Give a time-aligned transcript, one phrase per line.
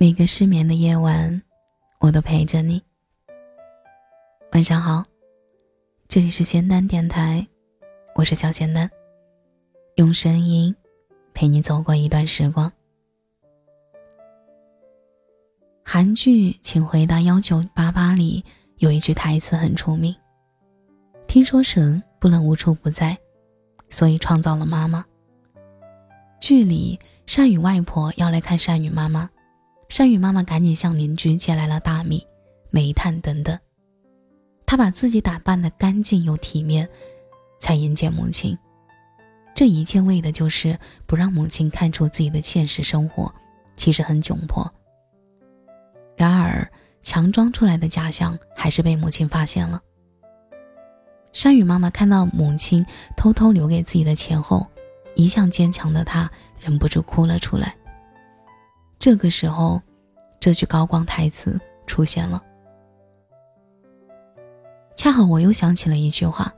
[0.00, 1.42] 每个失眠的夜晚，
[1.98, 2.80] 我都陪着你。
[4.52, 5.04] 晚上好，
[6.06, 7.44] 这里是仙丹电台，
[8.14, 8.88] 我是小仙丹，
[9.96, 10.72] 用声音
[11.34, 12.70] 陪你走过一段时光。
[15.84, 18.44] 韩剧《请回答幺九八八》里
[18.76, 20.14] 有一句台词很出名
[21.26, 23.18] ：“听说神不能无处不在，
[23.90, 25.04] 所以创造了妈妈。”
[26.40, 26.96] 剧里
[27.26, 29.28] 善宇外婆要来看善宇妈妈。
[29.88, 32.26] 善宇妈妈赶紧向邻居借来了大米、
[32.70, 33.58] 煤炭等等。
[34.66, 36.88] 她把自己打扮的干净又体面，
[37.58, 38.56] 才迎接母亲。
[39.54, 43.34] 这一切为的就是不让母亲看出自己的现实生活
[43.76, 44.70] 其实很窘迫。
[46.16, 46.70] 然而，
[47.02, 49.80] 强装出来的假象还是被母亲发现了。
[51.32, 52.84] 善宇妈妈看到母亲
[53.16, 54.66] 偷偷留给自己的钱后，
[55.14, 56.30] 一向坚强的她
[56.60, 57.74] 忍不住哭了出来。
[58.98, 59.80] 这个时候，
[60.40, 62.42] 这句高光台词出现了。
[64.96, 66.52] 恰好我又想起了一句话：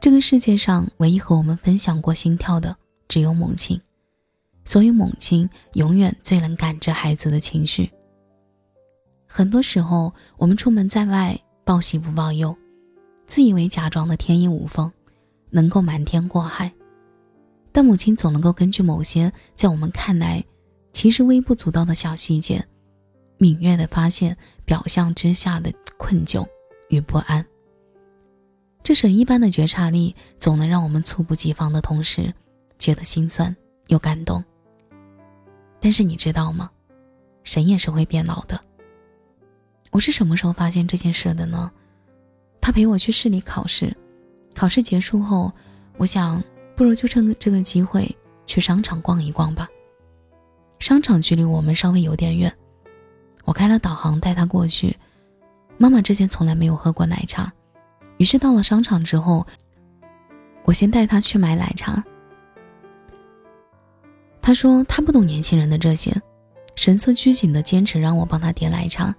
[0.00, 2.76] 这个世界上唯一和我们分享过心跳的，
[3.08, 3.80] 只有母亲。
[4.66, 7.90] 所以，母亲永远最能感知孩子的情绪。
[9.26, 12.54] 很多时候，我们出门在外，报喜不报忧，
[13.26, 14.92] 自以为假装的天衣无缝，
[15.48, 16.70] 能够瞒天过海。
[17.72, 20.44] 但母亲总能够根据某些在我们看来。
[21.00, 22.62] 其实微不足道的小细节，
[23.38, 26.46] 敏锐的发现表象之下的困窘
[26.90, 27.42] 与不安。
[28.82, 32.30] 这神一般的觉察力，总能让我们猝不及防的同时，
[32.78, 33.56] 觉得心酸
[33.86, 34.44] 又感动。
[35.80, 36.70] 但是你知道吗？
[37.44, 38.60] 神也是会变老的。
[39.92, 41.72] 我是什么时候发现这件事的呢？
[42.60, 43.96] 他陪我去市里考试，
[44.54, 45.50] 考试结束后，
[45.96, 46.44] 我想
[46.76, 49.66] 不如就趁这个机会去商场逛一逛吧。
[50.80, 52.52] 商场距离我们稍微有点远，
[53.44, 54.96] 我开了导航带他过去。
[55.76, 57.52] 妈妈之前从来没有喝过奶茶，
[58.16, 59.46] 于是到了商场之后，
[60.64, 62.02] 我先带他去买奶茶。
[64.42, 66.14] 他说他不懂年轻人的这些，
[66.74, 69.14] 神色拘谨的坚持让我帮他点奶茶。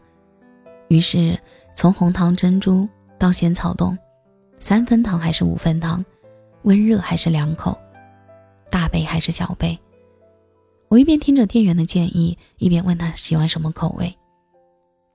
[0.88, 1.40] 于是
[1.76, 3.98] 从红糖珍珠到仙草冻，
[4.60, 6.04] 三分糖还是五分糖，
[6.64, 7.80] 温热还是凉口，
[8.70, 9.80] 大杯还是小杯。
[10.92, 14.14] 我一边听着店员的建议，一边问他喜欢什么口味。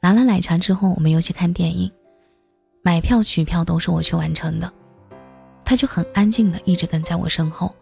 [0.01, 1.93] 拿了奶茶之后，我们又去看电影，
[2.83, 4.73] 买票取票都是我去完成的，
[5.67, 7.75] 他就很安静的一直跟在我身后。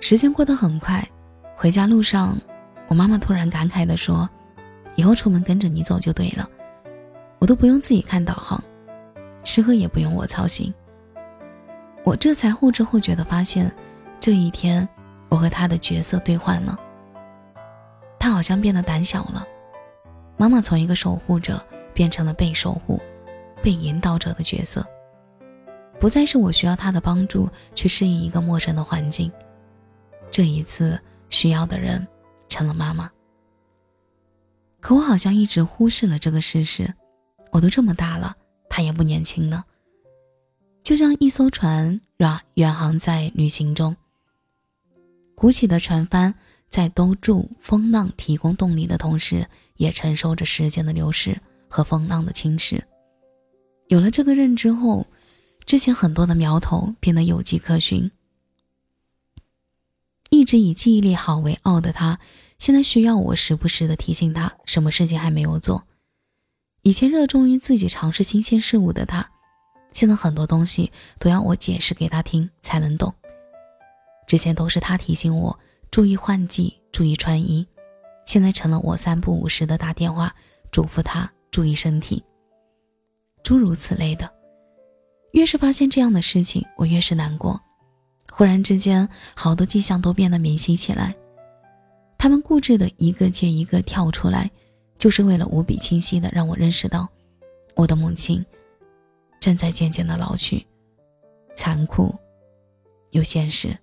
[0.00, 1.08] 时间过得很快，
[1.54, 2.36] 回家路上，
[2.88, 4.28] 我妈妈突然感慨的说
[4.96, 6.50] ：“以后出门跟着你走就对了，
[7.38, 8.60] 我都不用自己看导航，
[9.44, 10.74] 吃喝也不用我操心。”
[12.02, 13.72] 我这才后知后觉的发现，
[14.18, 14.88] 这一天。
[15.28, 16.78] 我和他的角色对换了，
[18.18, 19.46] 他好像变得胆小了。
[20.36, 23.00] 妈妈从一个守护者变成了被守护、
[23.62, 24.86] 被引导者的角色，
[25.98, 29.30] 不再是我需要他的帮助去适应一个陌生的环境。
[30.30, 32.06] 这一次需要的人
[32.48, 33.10] 成了妈妈，
[34.80, 36.94] 可我好像一直忽视了这个事实。
[37.50, 38.36] 我都这么大了，
[38.68, 39.64] 他也不年轻了。
[40.82, 43.96] 就像一艘船远远航在旅行中。
[45.38, 46.34] 鼓起的船帆
[46.68, 52.82] 在兜住风浪提供动力的同时，也承受着时间的流逝和风浪的侵蚀。
[53.86, 55.06] 有了这个认知后，
[55.64, 58.10] 之前很多的苗头变得有迹可循。
[60.30, 62.18] 一直以记忆力好为傲的他，
[62.58, 65.84] 现在需要我时不时的提醒他什么事情还没有做。
[66.82, 69.30] 以前热衷于自己尝试新鲜事物的他，
[69.92, 70.90] 现在很多东西
[71.20, 73.14] 都要我解释给他听才能懂。
[74.28, 75.58] 之前都是他提醒我
[75.90, 77.66] 注意换季、注意穿衣，
[78.26, 80.32] 现在成了我三不五时的打电话
[80.70, 82.22] 嘱咐他注意身体。
[83.42, 84.30] 诸如此类的，
[85.32, 87.58] 越是发现这样的事情，我越是难过。
[88.30, 91.16] 忽然之间，好多迹象都变得明晰起来，
[92.18, 94.50] 他们固执的一个接一个跳出来，
[94.98, 97.08] 就是为了无比清晰的让我认识到，
[97.74, 98.44] 我的母亲
[99.40, 100.66] 正在渐渐的老去，
[101.54, 102.14] 残酷
[103.12, 103.74] 又现实。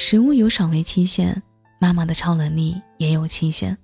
[0.00, 1.42] 食物有赏味期限，
[1.80, 3.76] 妈妈的超能力也有期限。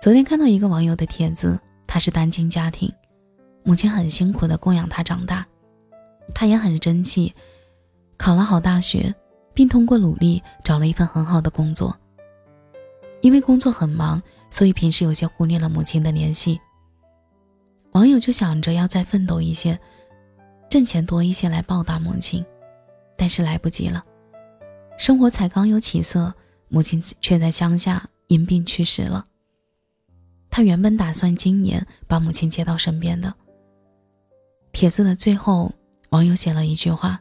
[0.00, 1.58] 昨天看到一个网友的帖子，
[1.88, 2.90] 他是单亲家庭，
[3.64, 5.44] 母亲很辛苦的供养他长大，
[6.32, 7.34] 他也很争气，
[8.16, 9.12] 考了好大学，
[9.52, 11.94] 并通过努力找了一份很好的工作。
[13.22, 16.60] 因为工作很忙，所以平时有些忽略了母亲的联系。
[17.90, 19.76] 网友就想着要再奋斗一些，
[20.70, 22.46] 挣钱多一些来报答母亲，
[23.16, 24.04] 但是来不及了。
[25.00, 26.34] 生活才刚有起色，
[26.68, 29.26] 母亲却在乡下因病去世了。
[30.50, 33.32] 他原本打算今年把母亲接到身边的。
[34.72, 35.72] 帖子的最后，
[36.10, 37.18] 网友写了一句话：“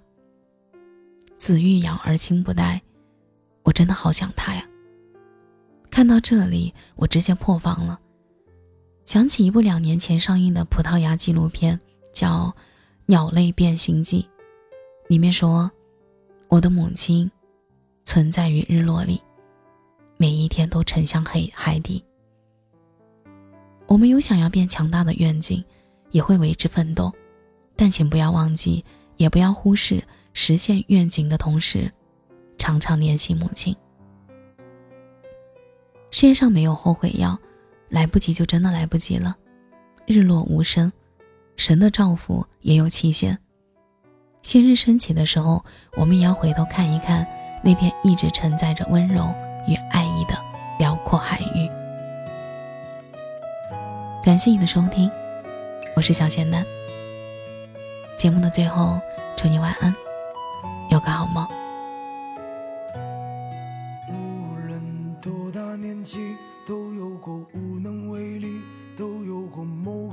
[1.39, 2.81] 子欲养而亲不待。”
[3.63, 4.67] 我真的好想他呀。
[5.89, 7.97] 看到这里，我直接破防了，
[9.05, 11.79] 想起一部两年前上映的葡萄牙纪录片，
[12.11, 12.53] 叫
[13.05, 14.27] 《鸟类变形记》，
[15.07, 15.71] 里面说，
[16.49, 17.31] 我的母亲
[18.09, 19.21] 存在于日落里，
[20.17, 22.03] 每一天都沉向黑海底。
[23.85, 25.63] 我们有想要变强大的愿景，
[26.09, 27.13] 也会为之奋斗，
[27.75, 28.83] 但请不要忘记，
[29.17, 30.03] 也不要忽视
[30.33, 31.93] 实现愿景的同时，
[32.57, 33.75] 常常联系母亲。
[36.09, 37.37] 世界上没有后悔药，
[37.89, 39.37] 来不及就真的来不及了。
[40.07, 40.91] 日落无声，
[41.57, 43.37] 神的照拂也有期限。
[44.41, 45.63] 新日升起的时候，
[45.95, 47.23] 我们也要回头看一看
[47.61, 49.27] 那片一直承载着温柔
[49.67, 50.37] 与爱意的
[50.77, 51.69] 辽阔海域。
[54.23, 55.09] 感谢你的收听，
[55.95, 56.65] 我是小仙丹。
[58.17, 58.99] 节目的最后，
[59.37, 59.93] 祝你晚安，
[60.89, 61.47] 有个好梦。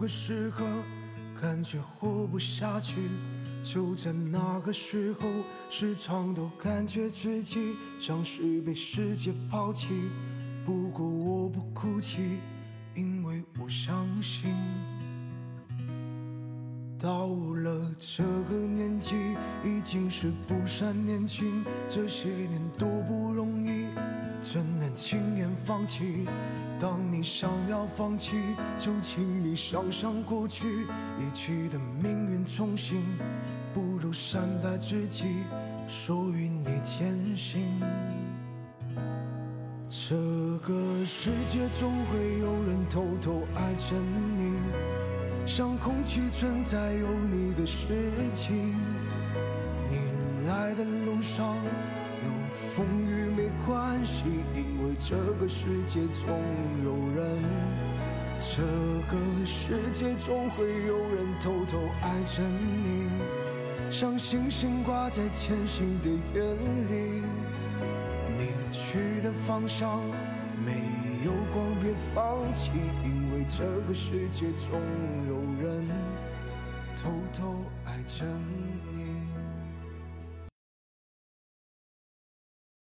[0.08, 0.64] 时刻
[1.40, 2.94] 感觉活不下去，
[3.72, 5.28] 就在那个时候，
[5.68, 9.88] 时常都感觉自己像是被世界抛弃。
[10.64, 12.38] 不过我不哭泣，
[12.94, 14.54] 因为我相信，
[16.96, 19.16] 到了这个年纪，
[19.64, 21.64] 已经是不善年轻。
[21.88, 23.86] 这些年多不容易，
[24.40, 26.24] 怎能轻言放弃？
[26.78, 28.36] 当你想要放弃，
[28.78, 30.84] 就请你想想过去
[31.18, 33.02] 一起的命运重新，
[34.06, 35.24] 如善待自己，
[35.88, 37.60] 属于你前行。
[39.88, 40.14] 这
[40.62, 43.96] 个世界总会有人偷偷爱着
[44.36, 44.52] 你，
[45.44, 47.84] 像空气存在有你的事
[48.32, 48.76] 情。
[49.90, 49.98] 你
[50.46, 51.56] 来的路上
[52.22, 52.30] 有
[52.76, 54.22] 风雨没关系。
[54.54, 56.28] 因为这个世界总
[56.84, 57.42] 有人，
[58.38, 58.62] 这
[59.10, 62.40] 个世界总会有人偷偷爱着
[62.84, 63.08] 你，
[63.90, 66.44] 像星星挂在前行的眼
[66.90, 67.22] 里。
[68.38, 70.00] 你去的方向
[70.64, 70.72] 没
[71.24, 72.70] 有光，别放弃，
[73.04, 74.80] 因为这个世界总
[75.28, 75.86] 有人
[76.96, 77.54] 偷偷
[77.84, 78.24] 爱着
[78.92, 78.95] 你。